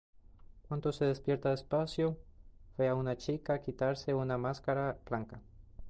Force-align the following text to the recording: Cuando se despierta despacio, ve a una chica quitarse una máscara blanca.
Cuando 0.67 0.91
se 0.91 1.05
despierta 1.05 1.51
despacio, 1.51 2.17
ve 2.75 2.87
a 2.87 2.95
una 2.95 3.17
chica 3.17 3.61
quitarse 3.61 4.15
una 4.15 4.35
máscara 4.35 4.97
blanca. 5.07 5.39